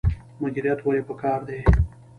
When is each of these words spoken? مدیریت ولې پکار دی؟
مدیریت 0.41 0.79
ولې 0.85 1.01
پکار 1.09 1.39
دی؟ 1.47 1.59